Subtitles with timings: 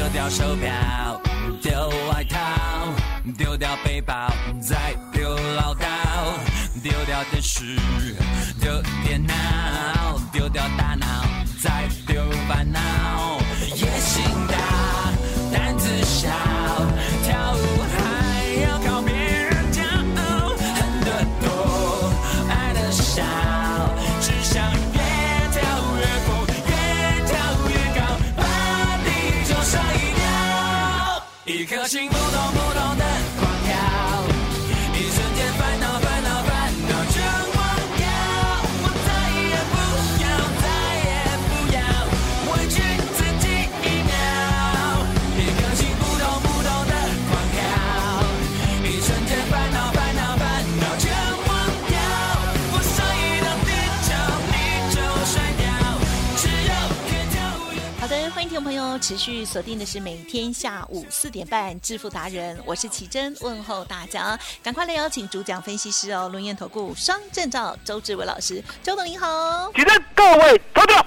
[0.00, 1.20] 丢掉手表，
[1.60, 2.38] 丢外套，
[3.36, 5.84] 丢掉背包，再丢唠叨，
[6.82, 7.76] 丢掉电视，
[8.58, 9.34] 丢电脑，
[10.32, 11.06] 丢掉大脑，
[11.62, 11.86] 再
[59.20, 69.70] 续锁定的是每天下午四点半《致富达人》，我是奇珍，问候大家，赶快来邀请主讲分析师哦，龙岩投顾双证照周志伟老师，周董您好。
[69.74, 70.99] 奇珍各位投票，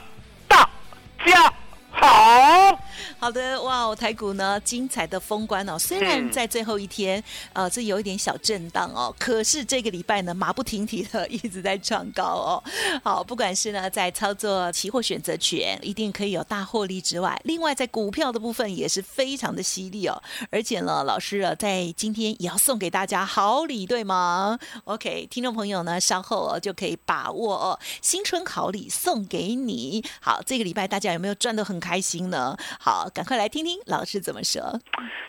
[3.24, 3.32] 好。
[3.32, 12.64] 的，哇哦，台股呢精彩的封关哦，虽然嗯在最后一天，呃，这有一点小震荡哦，可是这个礼拜呢马不停蹄的一直在创高哦。
[13.02, 20.22] 好，不管是呢在操作期货选择权，一定可以有大获利之外，另外在股票的部分也是非常的犀利哦。
[20.52, 30.04] 而且呢，老师啊，在今天也要送给大家好礼，对吗？OK，听众朋友呢，稍后哦就可以把握哦，新春好礼送给你。
[30.20, 32.56] 好，这个礼拜大家有没有赚得很开心呢？
[32.80, 34.62] 好，赶快来听听老师怎么说。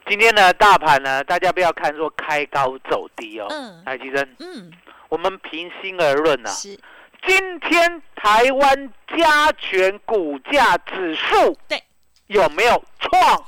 [0.08, 3.46] 今天呢，大盘呢，大家不要看说开高走低哦。
[3.50, 4.72] 嗯哎，其实嗯，
[5.10, 6.78] 我们平心而论啊，是
[7.26, 11.82] 今天台湾加权股价指数对
[12.28, 13.44] 有没有创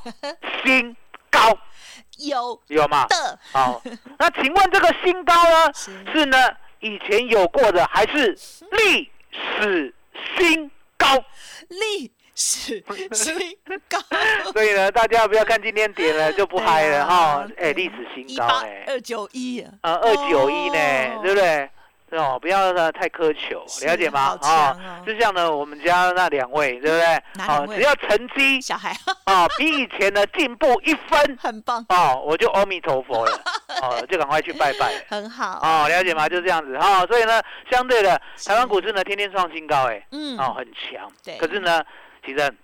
[0.62, 0.94] 新
[1.30, 1.58] 高？
[2.18, 3.06] 有有吗？
[3.08, 3.82] 的，好，
[4.18, 6.38] 那请问这个新高呢， 是是呢
[6.80, 8.36] 以前有过的，还是
[8.72, 9.94] 历史
[10.36, 11.06] 新高？
[11.68, 13.34] 历史新
[13.88, 13.98] 高，
[14.52, 17.46] 所以呢，大家不要看今天跌了就不嗨了哈。
[17.56, 18.84] 哎，历史新高哎。
[18.86, 20.78] 二九一，呃，二九一呢，
[21.16, 21.20] 哦。
[21.22, 21.70] 对不对？
[22.10, 24.38] 哦，不要呢太苛求，了解吗？
[24.42, 24.76] 哦。
[25.04, 27.22] 就像呢我们家那两位，对不对？
[27.34, 27.76] 哪两位？
[27.76, 28.94] 只要成绩小孩。
[29.24, 33.40] 啊比以前呢进步一分， 很棒，哦，我就阿弥陀佛了，
[33.82, 34.92] 哦，就赶快去拜拜。
[35.08, 36.28] 很好，哦，了解吗？
[36.28, 41.10] 就这样子哈、哦，所以呢，相对的，台湾股市呢天天创新高，哎，嗯，哦，很强。
[41.24, 41.36] 对。
[41.38, 41.82] 可是呢，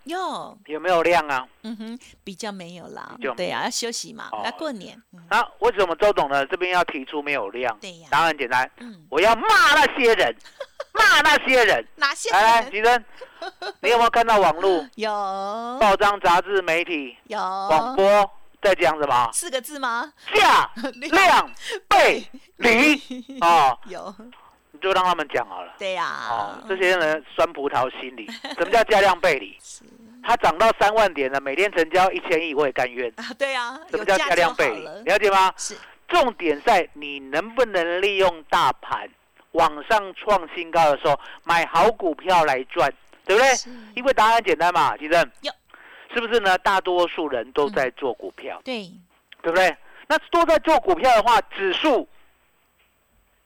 [0.05, 1.47] 有，有没有量啊？
[1.63, 3.15] 嗯哼，比较没有啦。
[3.21, 4.41] 就，对啊，要休息嘛，哦。
[4.45, 5.19] 要过年，嗯。
[5.29, 7.77] 啊，为什么周董呢这边要提出没有量？
[7.79, 8.07] 对呀。
[8.11, 10.35] 答案很简单，嗯，我要骂那些人，
[10.93, 11.85] 骂那些人。
[11.95, 13.05] 哪些来来，人吉珍，
[13.81, 15.09] 你有没有看到网络、有。
[15.79, 17.37] 报章、杂志、媒体、有。
[17.39, 18.29] 广播
[18.61, 19.29] 在讲什么？
[19.33, 20.11] 四个字吗？
[20.33, 20.69] 价、
[21.11, 21.51] 量、
[21.87, 22.25] 背、
[22.57, 23.01] 离，
[23.41, 24.31] 哦，有，你
[24.83, 25.73] 就让他们讲好了。
[25.79, 29.57] 对呀哦，，这些人酸葡萄心理， 什么叫价量背离？
[30.21, 33.09] 它涨到三万点了，每天成交一千亿，我也甘愿。
[33.15, 35.01] 啊，对呀，什么叫有价价量背离了？
[35.03, 35.53] 了解吗？
[35.57, 35.75] 是，
[36.09, 39.09] 重点在你能不能利用大盘
[39.53, 42.91] 往上创新高的时候，买好股票来赚，
[43.25, 43.55] 对不对？
[43.55, 45.51] 是因为答案简单嘛，其实有
[46.13, 46.57] 是不是呢？
[46.59, 48.91] 大多数人都在做股票，对，
[49.41, 49.75] 对不对？
[50.07, 52.07] 那都在做股票的话，指数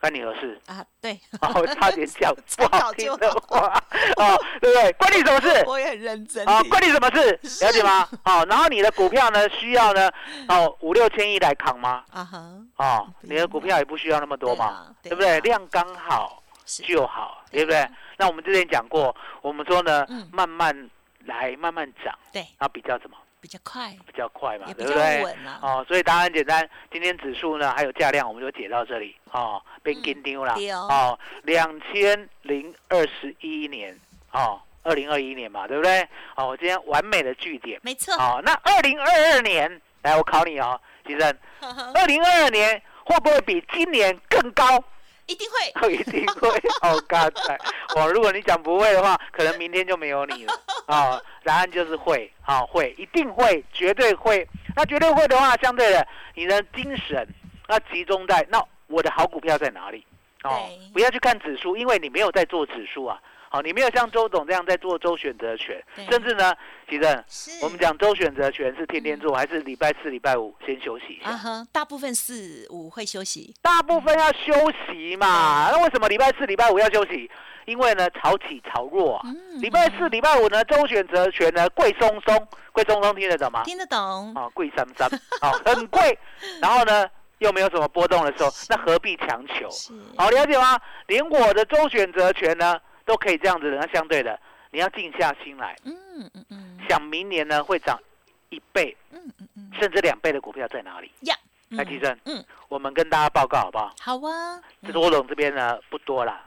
[0.07, 0.57] 关你何事？
[0.68, 3.68] 啊，对， 哦，差点讲 不好听的话，
[4.16, 4.91] 哦，对不对？
[4.94, 5.63] 关你什么事？
[5.68, 7.31] 我也很认真啊，听关你什么事？
[7.65, 8.07] 了解吗？
[8.24, 10.09] 好、然后你的股票呢，需要呢，
[10.48, 12.06] 哦，五六千亿来扛吗？
[12.13, 12.39] 啊哈，
[12.77, 15.42] 哦，你的股票也不需要那么多嘛，对不对？
[15.42, 17.89] 量刚好就好，对对不对？
[18.18, 20.89] 那我们之前讲过，我们说呢，嗯慢慢
[21.25, 23.18] 来，慢慢涨，对，然后比较什么？
[23.39, 25.24] 比较快，比较快嘛也，比较对不对？
[25.24, 33.98] 稳啊，哦，所以答案很简单，今天指数呢还有价量，我们就解到这里哦，被跟丢了，哦哦，两千零二十一年
[34.31, 36.01] 哦，二零二一年嘛，对不对？
[36.36, 37.80] 哦，我今天完美的据点。
[37.84, 41.38] 没错，好、那二零二二年，来我考你哦，吉生，
[41.94, 44.83] 二零二二年会不会比今年更高？
[45.27, 45.57] 一定会。
[45.94, 46.50] 一定会
[46.81, 47.57] 哦，刚才
[47.95, 50.53] 我，如果你讲不会的话，可能明天就没有你了
[50.88, 54.47] 啊、 答案就是会，好、会，一定会，绝对会。
[54.75, 57.27] 那绝对会的话，相对的，你的精神
[57.68, 60.06] 要集中在那我的好股票在哪里？
[60.44, 63.19] 哦，不要去看指数，因为你没有在做指数啊。
[63.50, 65.81] 好、你没有像周董这样在做周选择权，
[66.12, 66.54] 甚至呢，
[66.89, 67.24] 其实
[67.63, 71.30] 我们讲周选择权是天天做，还是礼拜四、礼拜五先休息一下？
[71.30, 73.56] 啊哈，大部分四五会休息。
[73.62, 74.54] 大部分要休
[74.86, 75.69] 息嘛。
[75.72, 77.31] 那为什么礼拜四、礼拜五要休息？
[77.66, 79.22] 因为呢，潮起潮落啊。
[79.24, 83.63] 嗯礼拜四、礼拜五呢，周选择权呢贵松松，贵松松听得懂吗？
[83.63, 84.33] 听得懂。
[84.36, 85.10] 啊，贵三三，
[85.40, 86.19] 啊，很贵。
[86.62, 87.07] 然后呢，
[87.39, 89.69] 又没有什么波动的时候，那何必强求？
[90.18, 90.80] 好，了解吗？
[91.07, 93.78] 连我的周选择权呢，都可以这样子的。
[93.78, 94.39] 那相对的，
[94.72, 95.95] 你要静下心来，嗯
[96.34, 98.00] 嗯嗯想明年呢会涨
[98.50, 101.12] 一倍嗯嗯嗯甚至两倍的股票在哪里？
[101.22, 101.36] 呀，
[101.69, 103.94] 来，提升，嗯，我们跟大家报告好不好？
[104.01, 106.46] 好啊，这多龙这边呢不多啦，嗯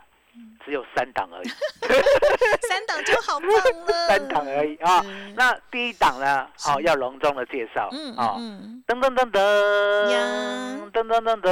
[0.64, 1.48] 只有三档而已，
[2.68, 5.02] 三档就好棒了， 三档而已啊。
[5.02, 5.32] 是。
[5.36, 11.50] 那第一档呢，好要隆重的介绍嗯啊，嗯噔噔噔噔，噔噔噔噔，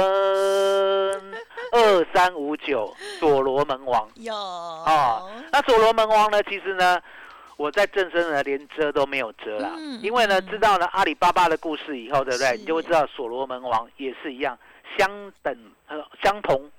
[1.71, 4.07] 二三五九所罗门王。
[4.15, 4.35] 嗯，有。
[4.35, 5.23] 啊。
[5.51, 6.99] 那所罗门王呢，其实呢。
[7.57, 12.55] 我在正身呢，连遮都没有遮啦，嗯因为呢，嗯知道了阿里巴巴的故事以后，对不对？
[12.57, 14.57] 你就会知道所罗门王也是一样，
[14.97, 15.09] 相
[15.43, 15.53] 等
[15.89, 16.71] 呃相同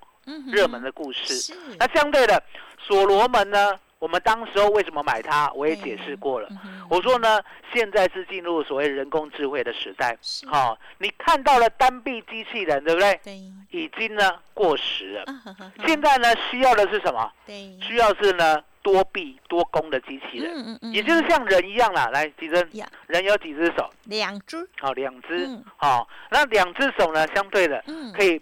[0.47, 1.35] 热门的故事。
[1.35, 2.43] 是，那相对的，
[2.79, 6.49] 所罗门呢，我们当时候为什么买它，我也解释过了。
[6.51, 7.41] 嗯我说呢，
[7.73, 10.19] 现在是进入所谓人工智慧的时代。
[10.21, 13.21] 是好、你看到了单臂机器人，对不对？
[13.23, 13.37] 对，
[13.71, 15.23] 已经呢过时了。
[15.27, 17.33] 啊呵呵呵现在呢，需要的是什么？
[17.47, 22.09] 对，需要是呢多臂多功的机器人，嗯嗯嗯，也就是像人一样啦。
[22.13, 22.69] 来，吉珍，
[23.07, 23.89] 人有几只手？
[24.07, 25.47] 两只，好、两只。
[25.47, 28.41] 嗯好、那两只手呢，相对的嗯，可以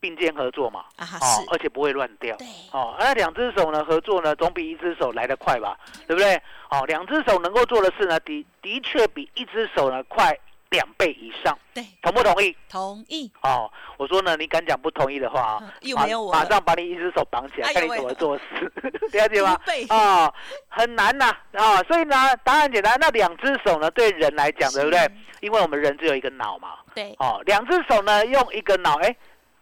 [0.00, 0.84] 并肩合作嘛。
[0.96, 2.36] 啊哦，是，而且不会乱掉。
[2.36, 6.34] 对，哦，那两只手呢合作呢，总比一只手来得快吧，对不对？
[6.70, 10.36] 哦，两只手能够做的事呢，的的确比一只手呢快
[10.70, 12.56] 两倍以上，对，同不同意？
[12.68, 18.72] 同意，哦，我说呢，你敢讲不同意的话 啊马没有我马上把你一只手绑起来，哎看你怎么做事，
[19.12, 19.54] 了解吗？
[19.60, 19.66] 五？
[19.66, 19.86] 倍。
[19.90, 20.32] 哦，
[20.68, 25.00] 很难呐，啊，所以呢，答案简单，那两只手呢，对人来讲，对不对？
[25.40, 29.16] 因为我们人只有一个脑嘛，对，哦，两只手呢，用一个脑，哎，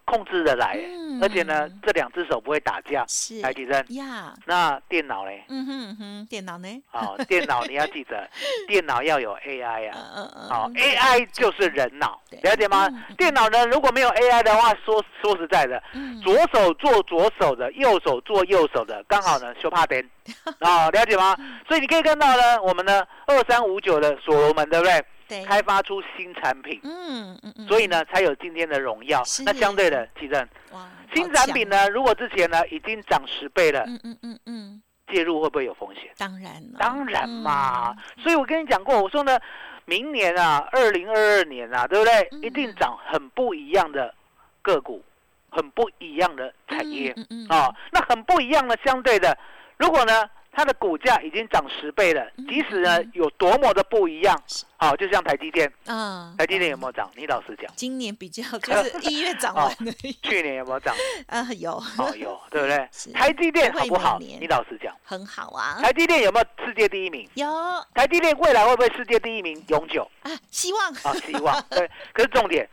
[0.09, 3.05] 控制的来，嗯而且呢，这两只手不会打架。
[3.07, 3.85] 是来，提升。
[3.89, 5.43] 呀，那电脑嘞？
[5.49, 6.83] 嗯哼嗯哼，电脑呢？
[6.91, 8.27] 哦，电脑你要记得，
[8.67, 10.11] 电脑要有 AI 嗯啊。
[10.15, 12.87] 嗯嗯，好、a i 就是人脑对，了解吗？
[13.17, 20.01] 电脑呢，如果没有 AI 的话，说说实在的，嗯左手做左手的，右手做右手的，刚好呢修怕灯，
[20.59, 21.35] 啊， 了解吗？
[21.67, 25.03] 所以你可以看到呢，我们呢二三五九的所罗门，对不对？
[25.29, 29.21] 对，开发出新产品，嗯嗯嗯，所以呢才有今天的荣耀。
[29.45, 30.45] 那相对的，其正，
[31.13, 34.81] 新产品，呢，如果之前呢已经涨十倍了，嗯嗯嗯嗯，
[35.13, 36.11] 介入会不会有风险？
[36.17, 38.23] 当然了，当然嘛，嗯。
[38.23, 39.39] 所以我跟你讲过，我说呢，
[39.85, 42.27] 明年啊，二零二二年啊，对不对？
[42.31, 42.41] 嗯。
[42.41, 44.13] 一定涨很不一样的
[44.63, 45.03] 个股，
[45.49, 47.15] 很不一样的产业。
[47.49, 49.37] 啊、那很不一样的，相对的，
[49.77, 52.45] 如果呢，它的股价已经涨十倍了，嗯。
[52.47, 54.37] 即使呢有多么的不一样，
[54.77, 57.09] 好、就像台积电，啊，台积电有没有涨？
[57.15, 60.11] 你老实讲，今年比较就是 一月涨完而已。
[60.23, 60.93] 去年有没有涨？
[61.27, 61.71] 啊，有。
[61.97, 62.77] 哦，有，对不对？
[63.13, 64.17] 台积电好不好？
[64.19, 67.29] 你老实讲，很好啊，台积电有没有世界第一名？
[67.35, 67.47] 有。
[67.93, 69.63] 台积电未来会不会世界第一名？
[69.69, 70.09] 永久？
[70.23, 70.91] 啊，希望。
[71.03, 71.89] 啊，希望对。
[72.13, 72.67] 可是重点，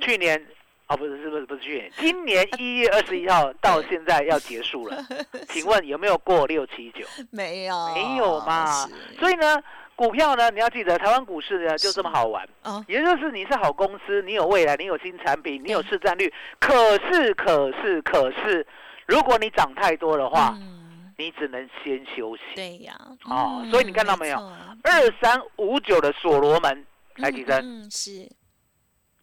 [0.00, 0.42] 去年
[0.88, 1.92] 哦，不是，是不是不是去年？
[1.98, 4.96] 今年一月二十一号到 现在要结束了，
[5.48, 7.06] 请问有没有过六七九？
[7.30, 8.88] 没有没有嘛。
[9.18, 9.62] 所以呢，
[9.94, 12.48] 股票呢，你要记得，台湾股市呢就这么好玩。
[12.62, 16.32] 哦，也就是你是好公司，你有未来，你有新产品，你有市占率。
[16.58, 18.66] 可是，可是，可是，
[19.06, 22.42] 如果你涨太多的话，嗯，你只能先休息。
[22.54, 28.26] 对呀，嗯哦所以你看到没有二三五九的所罗门，来提升嗯，嗯是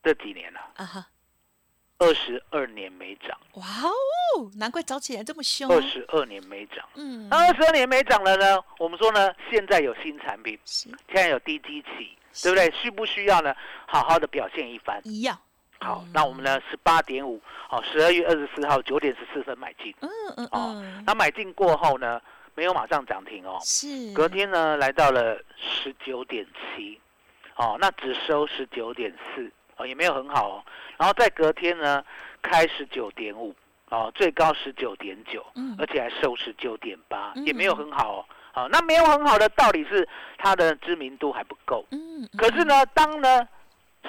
[0.04, 1.08] 这几年了、啊哈，
[1.98, 6.86] 二十二年没涨，哇哦，难怪早起来这么凶，二十二年没涨。
[6.96, 8.62] 嗯，那二十二年没涨了呢？
[8.80, 12.70] 我们说呢，现在有新产品，是现在有低基期，对不对？
[12.72, 13.56] 需不需要呢？
[13.88, 15.00] 好好的表现一番。
[15.06, 15.40] 一样，
[15.80, 19.96] 好嗯，那我们呢，十八点五，好，十二月二十四号九点十四分买进。
[20.02, 22.22] 嗯嗯哦嗯，那买进过后呢，
[22.56, 27.00] 没有马上涨停哦，是隔天呢来到了十九点七，
[27.56, 30.64] 哦，那只收十九点四，哦，也没有很好哦。
[30.98, 32.04] 然后在隔天呢
[32.42, 33.54] 开十九点五，
[33.90, 38.26] 哦，最高十九点九，嗯而且还收十九点八，嗯也没有很好哦。
[38.54, 41.86] 好、那没有很好的道理是它的知名度还不够。
[41.92, 43.46] 嗯，嗯可是呢，当呢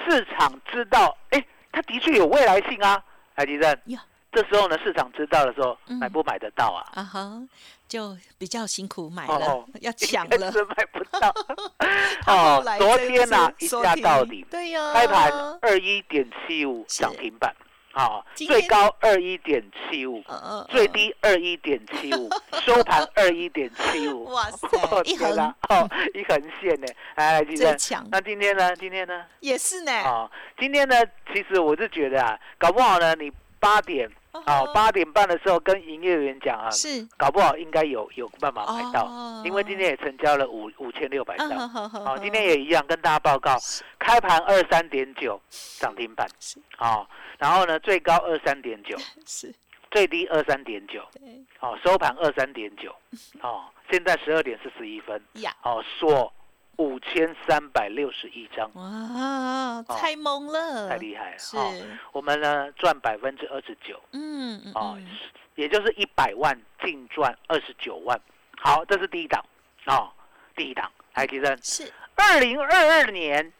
[0.07, 3.03] 市场知道，哎，它的确有未来性啊，
[3.35, 3.99] 海迪生呀，
[4.31, 6.83] 这时候呢，市场知道的时候，嗯买不买得到啊？
[6.93, 7.41] 啊哈，
[7.87, 10.51] 就比较辛苦买哦了， 要抢了。
[10.51, 11.33] 是买不到。
[12.27, 15.31] 哦昨天呢、一是说停价到底，对呀，开盘
[15.61, 17.55] 二一点七五是涨停板，
[17.93, 20.21] 好，最高二一点七五，
[20.69, 22.29] 最低二一点七五，
[22.65, 24.25] 收盘二一点七五。
[24.25, 25.31] 哇塞哦，一横
[25.69, 26.87] 哦，一横线呢。
[27.15, 27.69] 来来，记得。
[27.69, 28.75] 最强那今天呢？
[28.75, 29.25] 今天呢？
[29.39, 30.29] 也是呢，哦，
[30.59, 30.95] 今天呢？
[31.33, 34.71] 其实我是觉得啊，搞不好呢，你八点啊哦。
[34.73, 37.07] 八点半的时候跟营业员讲啊，是。
[37.17, 41.49] 搞不好应该有有办法买到，哦因为今天也成交了五五千六百张。
[41.49, 43.57] 哦，今天也一样，跟大家报告，
[43.99, 45.39] 开盘二三点九
[45.79, 49.53] 涨停板是，哦，然后呢最高二三点九， 是。
[49.89, 51.23] 最低二三点九，对。
[51.61, 52.93] 哦，收盘二三点九，
[53.41, 56.31] 哦，现在十二点四十一分，呀，哦，锁
[56.77, 61.73] 五千三百六十一张，哇，太猛了，哦太厉害了，是，哦，
[62.11, 65.07] 我们呢赚百分之二十九，嗯嗯哦嗯，
[65.55, 68.19] 也就是一百万净赚二十九万，
[68.61, 69.43] 好，这是第一档，
[69.87, 70.11] 哦，
[70.55, 71.91] 第一档，海吉生，是。
[72.15, 73.53] 二零二二年，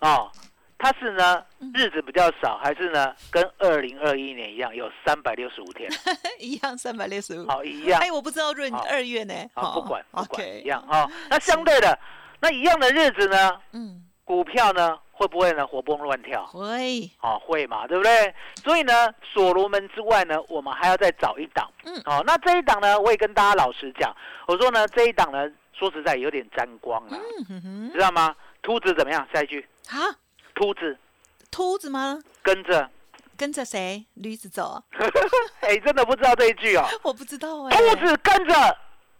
[0.00, 0.30] 哦，
[0.78, 1.70] 它是呢嗯。
[1.74, 5.90] 日子比较少，还是呢跟二零二一年一样有三百六十五天？
[6.38, 11.10] 一样三百六十五，好，一样，哎，我不知道闰二月呢，好，不管不管一样哦。
[11.30, 11.98] 那相对的，
[12.40, 16.46] 那一样的日子呢，嗯，股票呢会不会呢活蹦乱跳？
[16.46, 18.34] 会，哦，会嘛，对不对？
[18.62, 21.68] 所以呢，所罗门之外呢，我们还要再找一档。
[21.84, 24.14] 嗯哦，那这一档呢，我也跟大家老实讲，
[24.46, 28.34] 我说呢，这一档呢，说实在有点沾光了，嗯哼哼，知道吗？
[28.62, 29.26] 秃子怎么样？
[29.32, 29.98] 下一句，啊，
[30.54, 30.96] 秃子
[31.50, 32.20] 秃子吗？
[32.42, 32.88] 跟着，
[33.36, 34.04] 跟着谁？
[34.14, 34.82] 驴子走？
[35.60, 36.84] 哎，真的不知道这一句哦。
[37.02, 37.76] 我不知道哎。
[37.76, 38.76] 秃子跟着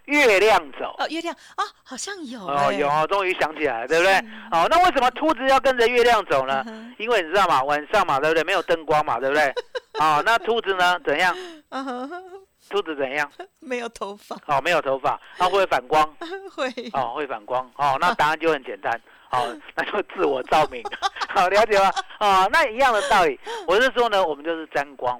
[0.08, 0.94] 月亮走。
[0.98, 4.20] 哦，月亮啊，好像有哦，哎有哦，终于想起来了，对不对是？
[4.50, 6.94] 哦，那为什么兔子要跟着月亮走呢嗯？
[6.98, 8.42] 因为你知道嘛，晚上嘛，对不对？
[8.44, 9.52] 没有灯光嘛，对不对？
[10.00, 10.98] 哦，那兔子呢？
[11.04, 11.34] 怎样？
[11.68, 12.08] 啊哈，
[12.70, 13.30] 秃子怎样？
[13.60, 16.02] 没有头发，哦，没有头发，它会反光，
[16.54, 18.98] 会哦，会反光，哦，那答案就很简单，
[19.30, 20.82] 哦，那就自我照明，
[21.28, 21.90] 好，了解吗？
[22.20, 25.18] 哦，那一样的道理，我是说呢，我们就是沾光，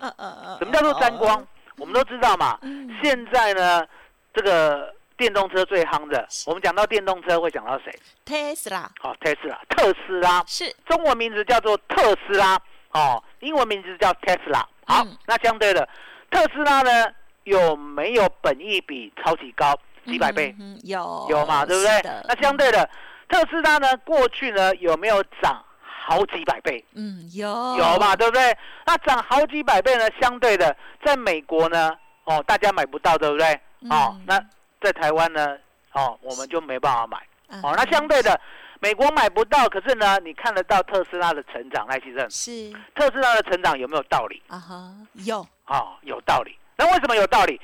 [0.59, 1.47] 什么叫做沾光？
[1.79, 3.87] 我们都知道嘛，嗯现在呢，
[4.35, 7.93] 这个电动车最夯的，我们讲到电动车会讲到谁
[8.25, 12.57] ？？Tesla 哦，特斯拉，特斯拉，是中文名字叫做特斯拉，
[12.93, 14.63] 哦，英文名字叫 Tesla。
[14.87, 15.87] 好，嗯那相对的，
[16.31, 17.07] 特斯拉呢
[17.45, 19.75] 有没有本益比超级高，
[20.07, 20.55] 几百倍？
[20.61, 22.01] 嗯有有嘛，对不对？
[22.27, 22.89] 那相对的，
[23.29, 26.83] 特斯拉呢过去呢有没有涨好几百倍？
[26.95, 28.57] 嗯有有嘛，对不对？
[28.87, 31.95] 那涨好几百倍呢，相对的，在美国呢，
[32.25, 33.61] 哦，大家买不到，对不对？
[33.91, 34.45] 哦嗯，那
[34.81, 35.57] 在台湾呢，
[35.93, 37.17] 哦，我们就没办法买。
[37.49, 38.39] 啊哦，那相对的，
[38.81, 44.43] 美国买不到，可是呢，你看得到特斯拉的成长，赖其正，是特斯拉的成长有没有道理？
[44.49, 46.59] 啊哈有哦，有道理。
[46.77, 47.61] 那为什么有道理？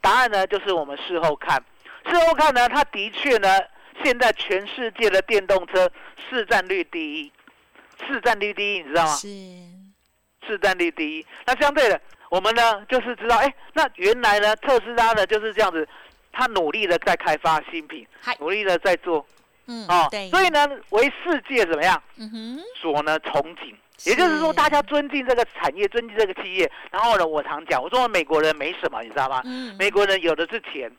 [0.00, 1.62] 答案呢，就是我们事后看，
[2.08, 3.48] 事后看呢，它的确呢，
[4.04, 5.90] 现在全世界的电动车
[6.30, 7.32] 市占率第一，
[8.06, 9.12] 市占率第一，你知道吗？
[9.14, 9.28] 是
[10.46, 11.26] 市占率第一。
[11.46, 15.86] 那相对的，我们呢就是知道，哎，那原来呢，特斯拉呢就是这样子，
[16.32, 18.06] 他努力的在开发新品，
[18.38, 19.24] 努力的在做
[19.66, 23.74] 嗯哦对，所以呢，为世界怎么样嗯哼所呢憧憬。
[24.06, 26.70] 也就是说，大家尊敬这个产业，尊敬这个企业。
[26.90, 29.40] 然后呢，我常讲，我说美国人没什么，你知道吗？
[29.44, 30.90] 嗯美国人有的是钱，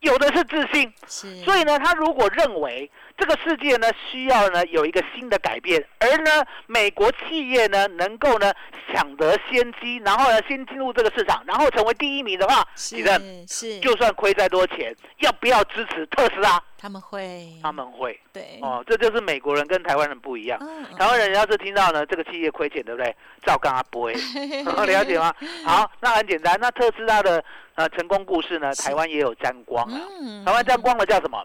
[0.00, 0.92] 有的是自信。
[1.08, 8.52] 是所以呢，他如果认为这个世界呢需要呢有一个新的改变，而呢美国企业呢能够呢
[8.92, 16.62] 抢得先机，然后呢先进入这个市场，然后成为第一名的话，是你认是就算亏再多钱，要不要支持特斯拉？
[16.78, 20.58] 他们会他们会对哦，这就是美国人跟台湾人不一样。
[20.60, 23.14] 嗯台湾人要是听到呢这个企业亏钱，对不对？
[23.44, 24.12] 照干他不会，
[24.86, 25.32] 了解吗？
[25.64, 26.58] 好，那很简单。
[26.60, 27.42] 那特斯拉的
[27.74, 30.00] 呃成功故事呢，台湾也有沾光啊。
[30.20, 31.42] 嗯台湾沾光的叫什么？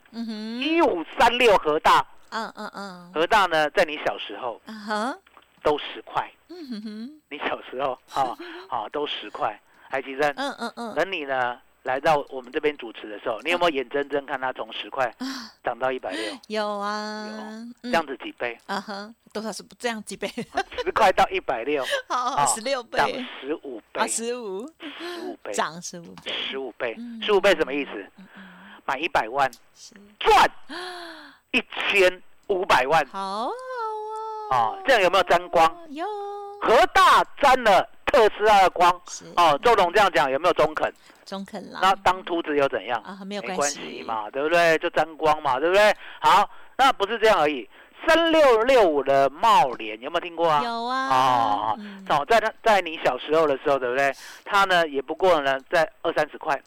[0.61, 4.59] 一五三六和大，嗯嗯嗯和大呢，在你小时候
[5.63, 9.59] 都十块，嗯哼哼你小时候好，好都十块。
[9.89, 15.11] 海奇生，嗯嗯嗯等你呢来到我们这边主持的时候，你有没有眼睁睁看它从十块
[15.63, 16.37] 涨到一百六？
[16.47, 17.27] 有啊
[17.83, 17.89] 有。
[17.89, 18.57] 这样子几倍？
[18.67, 20.27] 啊哈多少是不这样几倍？
[20.77, 21.83] 十块到一百六，
[22.53, 22.97] 十六倍。
[22.99, 24.01] 涨倍十五倍。
[24.01, 24.67] 啊，十五。
[24.99, 26.95] 十五倍，涨十五倍，十五倍。
[26.97, 27.91] 嗯，十五倍什么意思？
[28.85, 29.95] 买一百万是。
[30.19, 30.49] 赚
[31.51, 33.03] 一千五百万。
[33.07, 33.51] 好好
[34.51, 34.77] 啊啊！
[34.85, 35.67] 这样有没有沾光？
[35.89, 36.05] 有。
[36.61, 38.91] 和大沾了特斯拉的光
[39.37, 39.59] 哦。
[39.63, 40.91] 周董这样讲有没有中肯？
[41.25, 43.01] 中肯啦，那当秃子又怎样？
[43.03, 44.77] 啊没有没关关系系嘛，对不对？
[44.79, 45.95] 就沾光嘛，对不对？
[46.19, 47.67] 好，那不是这样而已。
[48.07, 50.61] 三六六五的茂联有没有听过啊？
[50.63, 54.11] 有啊，哦嗯哦，在他在你小时候的时候，对不对？
[54.43, 56.59] 它呢也不过呢在二三十块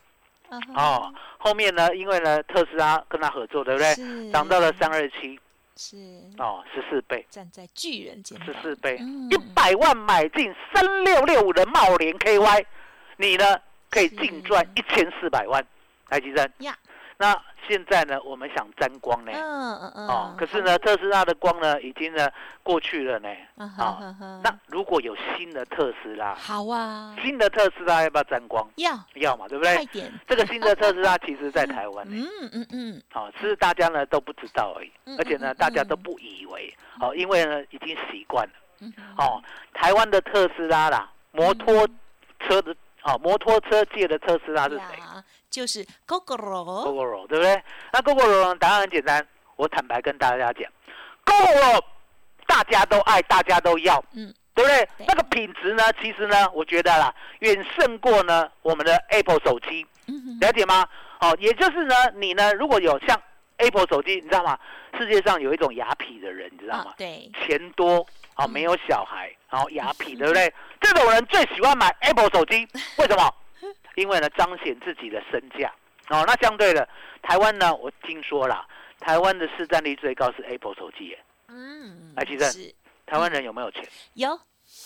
[0.76, 1.12] 哦。
[1.38, 3.92] 后面呢，因为呢特斯拉跟他合作，对不对？
[3.94, 5.38] 是涨到了三二七
[5.76, 5.96] 是。
[6.38, 9.28] 哦，十四倍，站在巨人肩膀，十四倍，嗯。
[9.30, 12.64] 一百万买进三六六五的茂联 KY，
[13.16, 13.56] 你呢
[13.90, 15.64] 可以净赚一千四百万，
[16.08, 16.52] 台积电。
[16.58, 16.76] 呀，
[17.16, 22.28] 那现在呢，我们想沾光呢，嗯嗯嗯，哦，可是呢，特斯拉的光呢已经呢
[22.62, 23.28] 过去了呢。
[23.56, 28.68] 嗯啊哼哼哼那如果有新的特斯拉，好啊，新的特斯拉要不要沾光？
[28.76, 28.92] 要。
[29.14, 29.74] 要嘛，对不对？
[29.76, 38.92] 快点，这个新的特斯拉其实在台湾呢，嗯 嗯嗯，好、是大家呢都不知道而已嗯，而且呢大家都不以为，哦，因为呢已经习惯了，嗯
[39.72, 41.86] 台湾的特斯拉啦，摩托
[42.40, 44.98] 车的，哦，摩托车界的特斯拉是谁？
[44.98, 47.62] 呀，就是 GoGo？GoGoRo，对不对？
[47.92, 50.64] 那 GoGoRo 呢答案很简单，我坦白跟大家讲
[51.24, 51.80] ，GoGoRo
[52.44, 54.84] 大家都爱，大家都要，嗯，对不对？
[54.98, 59.86] 对那个品质呢，其实呢，我觉得啦，远胜过呢我们的 Apple 手机。
[60.06, 60.84] 嗯哼了解吗？
[61.20, 63.16] 好、也就是呢，你呢如果有像
[63.58, 64.58] Apple 手机，你知道吗？
[64.98, 66.90] 世界上有一种雅痞的人，你知道吗？
[66.90, 70.52] 啊对，钱多啊、嗯没有小孩，然后雅痞， 对不对？
[70.80, 72.66] 这种人最喜欢买 Apple 手机，
[72.98, 73.32] 为什么？
[73.94, 75.72] 因为呢彰显自己的身价。
[76.10, 76.86] 哦，那相对的，
[77.22, 78.66] 台湾呢，我听说了，
[79.00, 81.18] 台湾的市占率最高是 Apple 手机耶。
[81.48, 82.74] 嗯，来其正是
[83.06, 83.82] 台湾人有没有钱？
[84.12, 84.38] 有，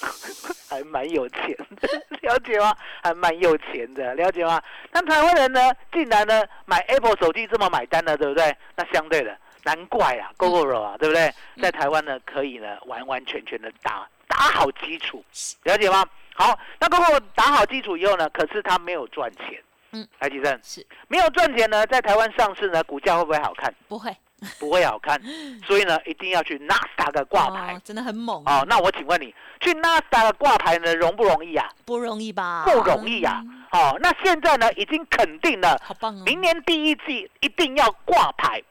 [0.70, 1.88] 还蛮有钱的，
[2.22, 2.76] 了解吗？
[3.02, 4.62] 还蛮有钱的，了解吗？
[4.92, 8.56] 那台湾人呢，竟然呢买 Apple 手机这么买单了，对不对？
[8.76, 11.34] 那相对的，难怪啊，GoGoRo 啊，对不对？
[11.60, 15.24] 在台湾呢，可以呢完完全全的打打好基础，
[15.64, 16.06] 了解吗？
[16.38, 19.60] 好，那 GoGoRo 打好基础以后呢，可是他没有赚钱。
[19.90, 23.74] 嗯，台积电是没有赚钱呢，在台湾上市呢，股价会不会好看？
[23.88, 24.14] 不会
[24.60, 25.20] 不会好看，
[25.66, 27.80] 所以呢，一定要去纳斯达克挂牌哦。
[27.82, 31.68] 真的很猛哦，那我请问你，去纳斯达克挂牌呢，容不容易啊？
[31.84, 32.64] 不容易吧？
[32.64, 36.22] 不容易啊、嗯哦，那现在呢，已经肯定了，好棒哦！
[36.24, 38.62] 明年第一季一定要挂牌，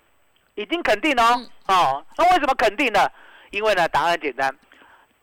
[0.55, 1.33] 已经肯定哦。
[1.35, 3.09] 嗯哦，那为什么肯定呢？
[3.49, 4.55] 因为呢，答案很简单，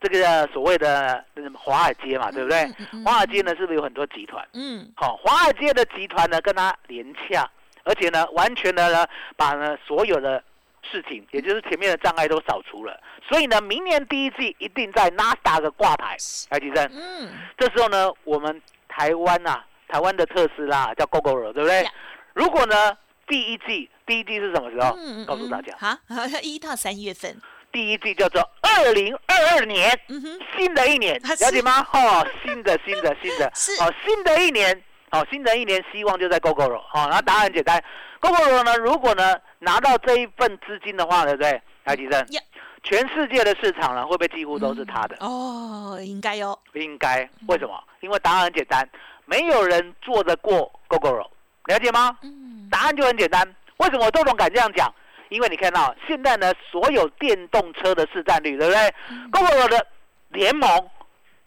[0.09, 2.69] 这个所谓的那什么华尔街嘛，对不对？
[3.05, 4.47] 华尔街呢，是不是有很多集团？
[4.53, 7.51] 嗯，好、华尔街的集团呢，跟他联洽，
[7.85, 10.43] 而且呢，完全的呢，把呢所有的
[10.83, 13.01] 事情，也就是前面的障碍都扫除了。
[13.27, 16.17] 所以呢，明年第一季一定在纳斯达克挂牌，
[16.51, 16.91] 台积电。
[16.93, 21.87] 嗯，这时候呢，我们台湾呐、台湾的特斯拉叫 GoGoRo，对不对？
[22.35, 24.95] 如果呢，第一季，第一季是什么时候？
[24.99, 25.97] 嗯嗯告诉大家，好，
[26.43, 27.35] 一到三月份，
[27.75, 30.23] 第一季叫做二零二二年，嗯，
[30.57, 31.85] 新的一年，了解吗？
[31.93, 37.83] 哦，新的新的新的， 是哦，新的一年，哦，新的一年，希望就在 GoGoRo，哦，然后答案很简单
[38.21, 41.61] ，GoGoRo 呢，如果呢拿到这一份资金的话，对不对？
[41.85, 42.41] 台积电呀，
[42.85, 45.17] 全世界的市场呢，会不会几乎都是他的？
[45.19, 47.75] 哦，应该哟，应该，为什么？
[48.03, 48.89] 因为答案很简单，
[49.25, 51.27] 没有人做得过 GoGoRo，
[51.65, 52.17] 了解吗？
[52.23, 53.43] 嗯，答案就很简单。
[53.79, 54.89] 为什么我周总敢这样讲？
[55.35, 58.95] 因为你看到现在呢，所有电动车的市占率，对不对
[59.33, 59.85] ？GoGoRo 的
[60.29, 60.69] 联盟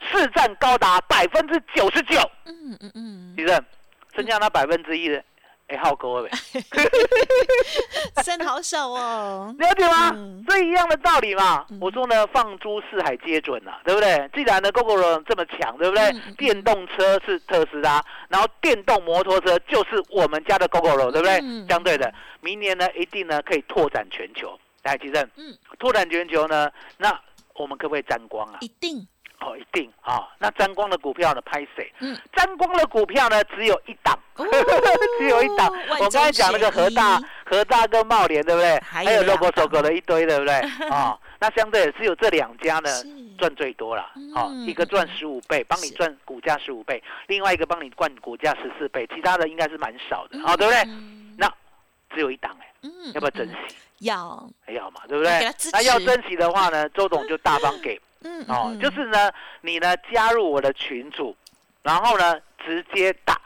[0.01, 3.63] 市占高达百分之九十九，嗯嗯嗯，李正
[4.13, 5.23] 剩下那百分之一的，
[5.67, 6.29] 哎，好高呗，
[8.23, 10.43] 剩好小哦， 了解吗嗯？
[10.47, 11.77] 所以一样的道理嘛嗯。
[11.81, 14.29] 我说呢，放诸四海皆准呐，对不对？
[14.33, 16.09] 既然呢，GoGoRo 这么强，对不对？
[16.37, 21.67] 电动车是特斯拉，然后电动摩托车就是我们家的 GoGoRo，对不对嗯？
[21.67, 24.57] 相对的，明年呢一定呢可以拓展全球。
[24.83, 27.09] 来，其正，嗯，拓展全球呢，那
[27.55, 28.57] 我们可不可以沾光啊？
[28.61, 29.05] 一定，
[29.39, 30.27] 哦，一定啊。
[30.39, 31.91] 那沾光的股票呢，拍谁？
[31.99, 34.45] 嗯，沾光的股票呢，只有一档，哦
[35.19, 35.71] 只有一档。
[35.99, 37.23] 我刚才讲那个中选和大一、
[37.55, 38.79] 和大跟茂联，对不对？
[38.81, 40.53] 还有还有 logo 两档手狗的一堆，对不对？
[40.89, 42.89] 啊，那相对的只有这两家呢
[43.37, 44.11] 赚最多了。
[44.33, 50.81] 好，嗯一个赚十五倍，帮你赚股价十五倍；另外一个帮你赚股价十四倍，其他的应该是蛮少的，好，对不对？
[50.87, 51.47] 嗯那
[52.09, 53.75] 只有一档哎，嗯要不要珍嗯惜？
[53.99, 55.31] 要，要嘛，对不对？
[55.71, 57.99] 那要珍惜的话呢，周董就大方给。
[58.21, 61.35] 嗯哦，就是呢，你呢加入我的群组，
[61.83, 63.39] 然后呢直接打，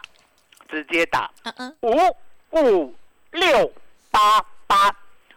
[0.68, 2.16] 直接打嗯嗯，五
[2.50, 2.94] 五
[3.32, 3.72] 六
[4.10, 4.88] 八八，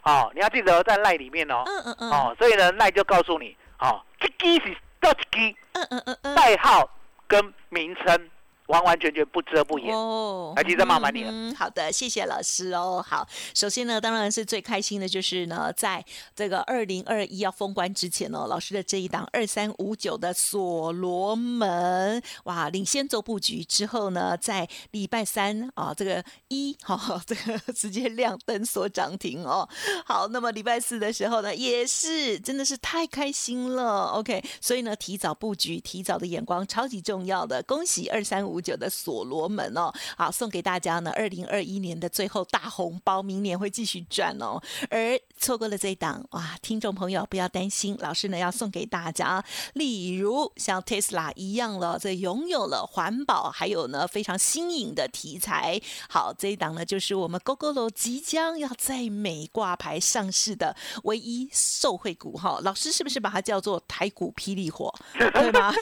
[0.04, 6.90] 哦，你要记得在赖里面哦，嗯嗯嗯，哦，所以呢赖就告诉你，哦，这个是到一支，嗯嗯嗯嗯，代号
[7.28, 8.30] 跟名称
[8.68, 9.96] 完完全全不遮不掩。
[9.96, 13.04] 哦台积电麻烦你了嗯，好的，谢谢老师哦。
[13.06, 29.68] 好，首先呢，当然是最开心的就是呢，在这个二零二一要封关之前哦，老师的这一档二三五九的所罗门，哇，领先做布局之后呢，在礼拜三啊，这个一好、这个直接亮灯所涨停哦。
[30.06, 34.06] 好，那么礼拜四的时候呢，也是真的是太开心了。
[34.14, 39.92] OK，所以呢，提早布局，提早的眼光超级重要的，恭喜二三五九的所罗门哦。
[40.18, 44.62] 好，送给大家呢，二零二一年的最后大红包，明年会继续赚哦。
[44.90, 55.80] 而错过了这一档，哇，听众朋友不要担心，老师呢要送给大家，例如像 Tesla 一样了，这拥有了环保，还有呢非常新颖的题材。
[56.10, 62.60] 好，这一档呢就是我们 GoGoLo 即将要在美挂牌上市的唯一受惠股哈。
[62.64, 65.74] 老师是不是把它叫做台股霹雳火， 对吗？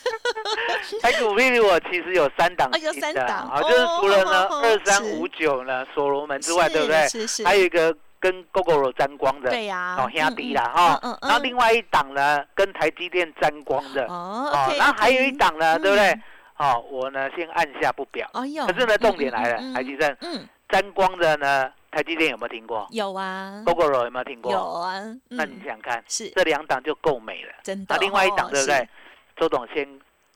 [1.02, 2.63] 台股霹雳火其实有三档
[2.94, 7.08] 三档啊，就是除了呢哦二三五九呢所罗门之外，对不对？
[7.08, 16.24] 是是，还有一个跟 GoGo 沾光的，对呀，哦，兄弟啦嗯哈然后另外一档呢跟台积电沾光的，哦然后还有一档呢，对不对嗯？
[16.58, 18.30] 哦，我呢先按下不表。
[18.34, 24.60] 哎呦，可是呢，重点来了，台积电嗯，沾光的呢，台积电有没有听过有啊，？GoGo 有没有听过有？
[24.60, 27.54] 啊，那你嗯想想看，是这两档就够美了。
[27.64, 28.88] 真的那，另外一档哦对不对？
[29.36, 29.86] 周董先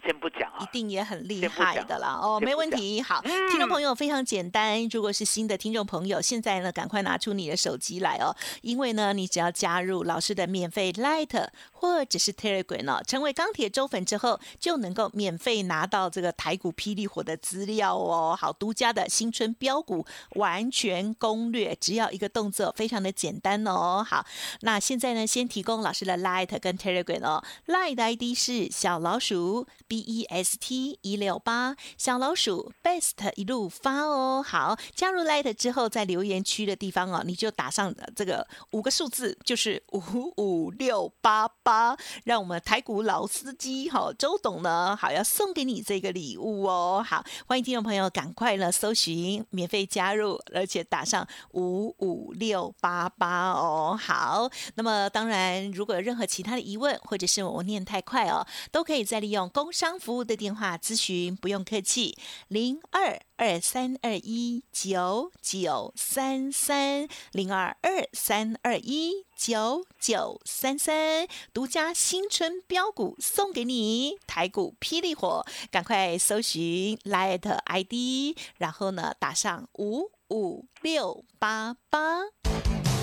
[0.08, 3.02] 先不讲一啊，定也很厉害的啦，哦，没问题。
[3.02, 18.34] 好，听众朋友非常简单，如果是新的听众朋友，现在呢赶快拿出你的手机来哦，因为呢你只要加入老师的免费 Light 或者是 Telegram 哦，成为钢铁周粉之后，就能够免费拿到这个台股霹雳火的资料哦。
[18.40, 24.02] 好，独家的新春标股完全攻略，只要一个动作，非常的简单哦。
[24.08, 24.26] 好，
[24.62, 34.44] 那现在呢，先提供老师的 Light 跟 Telegram 哦，Light 的 ID 是小老鼠 B E S T 一六八，小老鼠 Best 一路发哦。
[34.46, 47.06] 好，加入 Light 之后，在留言区的地方哦，你就打上这个五个数字，就是五五六八八，让我们台股老司机好周董呢，好要送给你这个礼物哦。
[47.08, 53.98] 好，欢迎听众朋友赶快呢搜寻免费加入，而且打上五五六八八哦。
[54.00, 82.77] 好，那么当然，如果有任何其他的疑问，或者是我念太快哦，都可以再利用公商服务的电话咨询，不用客气，零二二三二一九九三三零二二三二一九九三三，独家新春标股送给你，台股霹雳火，赶快搜寻 Light ID，然后呢打上五五六八八。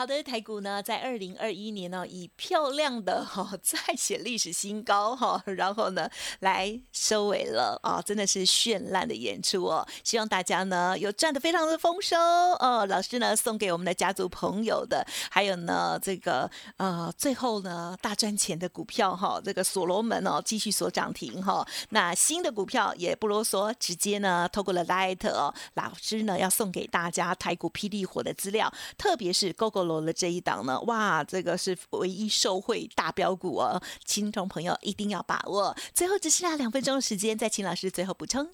[0.00, 6.08] 好的，台股呢，在二零二一年呢，以漂亮的哈、再写历史新高哈、 然后呢，
[6.38, 9.86] 来收尾了啊，真的是绚烂的演出哦。
[10.02, 12.86] 希望大家呢有赚的非常的丰收哦。
[12.88, 35.74] 老师呢送给我们的家族朋友的，还有呢这个呃最后呢大赚钱的股票哈、这个所罗门哦继续所涨停哈、那新的股票也不啰嗦，直接呢透过了 Light 哦，老师呢要送给大家台股霹雳火的资料，特别是 GoGo 罗了这一档呢，哇，这个是唯一受惠大标股哦，听众朋友一定要把握。
[35.92, 38.48] 最后只剩下两分钟的时间，再请老师最后补充。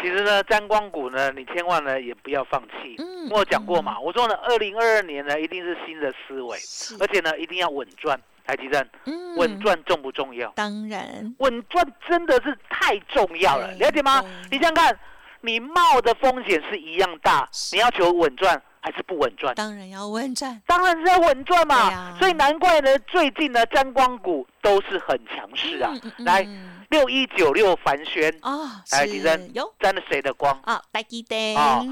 [0.00, 2.94] 其实呢，沾光股呢，你千万呢也不要放弃。
[2.98, 6.58] 嗯我有讲过嘛，我说呢，二零二二年呢一定是新的思维，
[7.00, 8.20] 而且呢一定要稳赚。
[8.46, 10.48] 台积电嗯稳，赚重不重要？
[10.52, 14.22] 当然稳赚真的是太重要了，了解吗？
[14.52, 14.96] 你想想看，
[15.40, 19.52] 你冒的风险是一样大，你要求稳赚还是不稳赚？
[19.56, 22.16] 当然要稳赚，当然是要稳赚嘛，啊。
[22.20, 25.90] 所以难怪呢，最近呢，沾光股都是很强势啊。
[25.92, 26.84] 嗯嗯来，嗯。
[26.90, 28.32] 六一九六凡轩。
[28.42, 29.12] 哦，来是。
[29.12, 30.56] 提升有沾了谁的光？
[30.62, 31.84] 啊，台积电啊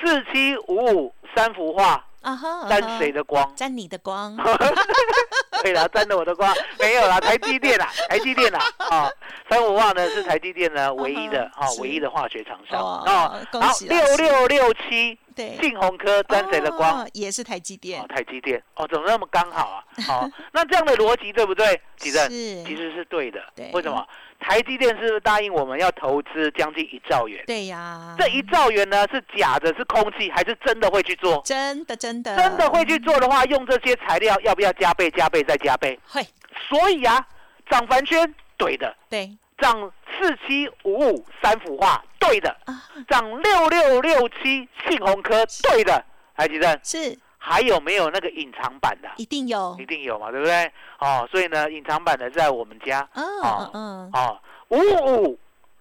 [0.00, 3.52] 四七五五三幅画啊哈，沾谁的光？
[3.54, 4.36] 沾你的光，
[5.62, 9.10] 对了，沾了我的光，没有啦，台积电啦， 台积电啦，啊，
[9.50, 17.02] 三五万呢是台积电呢唯一的啊唯一的化学厂商哦啊，好，六六六七对，信鸿科沾谁的光？
[17.02, 19.84] 哦也是台积电哦，，台积电哦，怎么那么刚好啊？
[20.08, 21.80] 哦，那这样的逻辑对不对？
[21.96, 23.40] 吉正，其实是对的。
[23.54, 24.06] 对为什么？
[24.42, 27.42] 台积电是不是答应我们要投资将近一兆元？
[27.46, 31.40] 对呀，这一兆元呢是假的，是空气，还是真的会去做？
[31.44, 32.36] 真的真的。
[32.36, 35.98] 真的会去做的话，用这些材料要不要加倍、加倍再加倍？
[36.08, 36.22] 会。
[36.68, 37.24] 所以啊，
[37.70, 39.30] 涨凡圈对的，对。
[39.58, 46.04] 涨四七五五三幅画对的，啊，涨六六六七信鸿科对的。
[46.36, 49.08] 台积电是还有没有那个隐藏版的？
[49.16, 49.76] 一定有。
[49.80, 50.72] 一，定有嘛，对不对？
[51.00, 53.06] 哦，所以呢，隐藏版的在我们家。
[53.14, 55.38] 嗯哦嗯嗯，哦，五五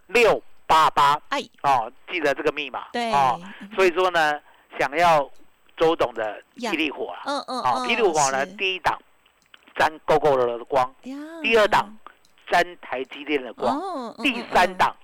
[0.08, 1.22] 六八八。
[1.30, 2.88] 哎，哦，记得这个密码。
[2.92, 3.40] 对，哦。
[3.76, 4.42] 所以说呢，
[4.80, 5.30] 想要
[5.78, 9.00] 周董的霹雳火啊，嗯嗯哦，嗯霹雳火呢，第一档
[9.76, 10.92] 沾 GoGo 的的光，
[11.44, 11.96] 第二档
[12.50, 13.80] 沾台积电的光，
[14.24, 14.96] 第三档，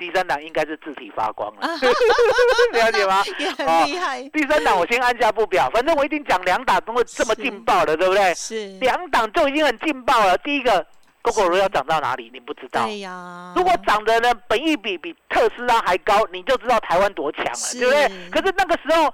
[0.00, 1.68] 第三档应该是字体发光了啊，
[2.72, 3.22] 了解吗？
[3.38, 8.32] 也很哦厉害，第三档我先按下不表，反正我一定讲两档都会这么是劲爆的，对不对？
[8.34, 10.38] 是，两档就已经很劲爆了。
[10.38, 10.84] 第一个
[11.22, 12.86] ，GoGo 要涨到哪里，你不知道。
[12.86, 18.30] 对呀，如果涨的呢，本益比比特斯拉还高，你就知道台湾多强了，是对不对？
[18.30, 19.12] 可是那个时候，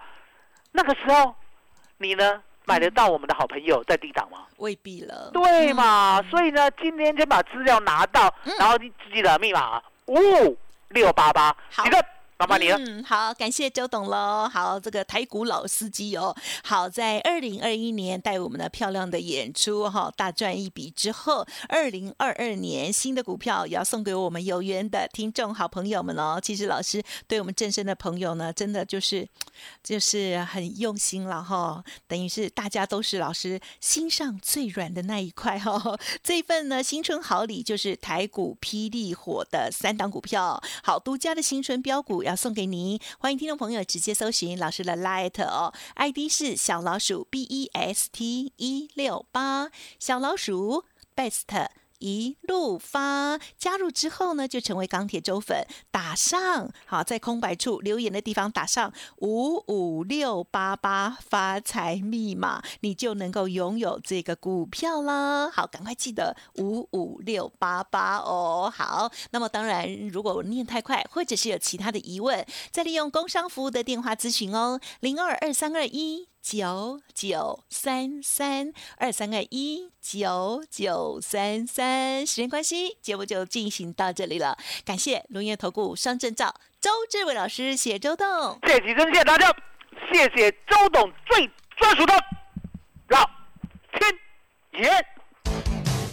[0.70, 1.34] 那个时候，
[1.98, 4.38] 你呢买得到我们的好朋友在低档吗？
[4.58, 6.20] 未必了，对嘛？
[6.20, 10.56] 嗯所以呢，今天先把资料拿到，然后你记得密码五五
[10.88, 11.84] 六八八，好。
[11.84, 11.90] 记
[12.38, 12.78] 得麻烦你了。
[12.78, 14.48] 嗯，好，感谢周董喽。
[14.52, 26.38] 好，这个台股老司机哦，好，在二零二一年带我们的漂亮的演出哈、大赚一笔之后，二零二二年新的股票也要送给我们有缘的听众好朋友们哦。
[26.42, 29.26] 其实老师对我们正身的朋友呢，真的就是
[29.82, 35.98] 就是很用心了哈、等于是大家都是老师心上最软的那一块哈、哦。
[36.22, 50.84] 这一份呢新春好礼就是台股霹雳火的三档股票，好独家的新春标股要送给您，欢迎听众朋友直接搜寻老师的 Light 哦，ID 是小老鼠 B E S T 一六八，小老鼠
[51.14, 51.85] Best。
[51.98, 65.50] 一路发加入之后呢，就成为钢铁周粉，打上好在空白处留言的地方打上五五六八八发财密码，你就能够拥有这个股票啦。
[65.50, 68.72] 好，赶快记得五五六八八哦。
[68.74, 76.28] 好，那么当然，如果我念太快，或者是有其他的疑问，再利用工商服务的电话咨询哦，零二二三二一。
[76.48, 84.56] 九九三三二三二一九九三三，时间关系，节目就进行到这里了。
[84.84, 88.60] 感谢龙岩投顾双证照周志伟老师，谢周董。
[88.64, 89.52] 谢谢吉珍，谢谢大家，
[90.12, 92.14] 谢谢周董最专属的
[93.08, 93.28] 老
[93.98, 95.15] 天爷。